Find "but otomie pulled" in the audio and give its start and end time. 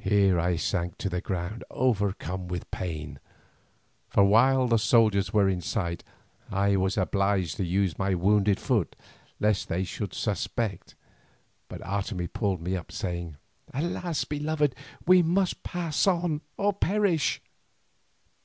11.68-12.60